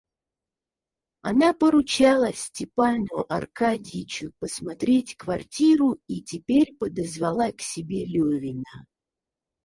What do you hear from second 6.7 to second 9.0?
подозвала к себе Левина.